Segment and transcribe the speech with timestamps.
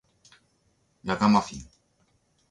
[1.05, 1.69] ラガマフィン